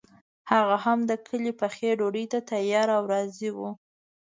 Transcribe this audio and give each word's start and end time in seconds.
هغه 0.51 0.75
هم 0.85 0.99
د 1.09 1.11
کلي 1.27 1.51
پخې 1.61 1.89
ډوډۍ 1.99 2.25
ته 2.31 2.39
تیار 2.51 2.87
او 2.97 3.03
راضي 3.13 3.49
وو. 3.55 3.69